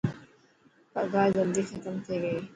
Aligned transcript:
پگهار 0.93 1.29
جلدي 1.35 1.61
ختم 1.69 1.95
ٿي 2.05 2.15
گئي. 2.23 2.39